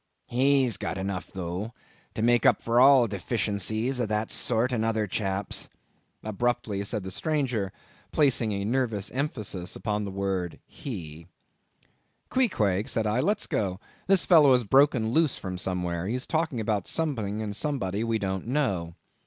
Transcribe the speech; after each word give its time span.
"He's 0.25 0.77
got 0.77 0.97
enough, 0.97 1.31
though, 1.31 1.73
to 2.15 2.23
make 2.23 2.43
up 2.43 2.59
for 2.59 2.79
all 2.81 3.05
deficiencies 3.07 3.99
of 3.99 4.07
that 4.09 4.31
sort 4.31 4.71
in 4.71 4.83
other 4.83 5.05
chaps," 5.05 5.69
abruptly 6.23 6.83
said 6.83 7.03
the 7.03 7.11
stranger, 7.11 7.71
placing 8.11 8.51
a 8.51 8.65
nervous 8.65 9.11
emphasis 9.11 9.75
upon 9.75 10.03
the 10.03 10.09
word 10.09 10.57
he. 10.65 11.27
"Queequeg," 12.31 12.89
said 12.89 13.05
I, 13.05 13.19
"let's 13.19 13.45
go; 13.45 13.79
this 14.07 14.25
fellow 14.25 14.53
has 14.53 14.63
broken 14.63 15.09
loose 15.09 15.37
from 15.37 15.59
somewhere; 15.59 16.07
he's 16.07 16.25
talking 16.25 16.59
about 16.59 16.87
something 16.87 17.39
and 17.39 17.55
somebody 17.55 18.03
we 18.03 18.17
don't 18.17 18.47
know." 18.47 18.95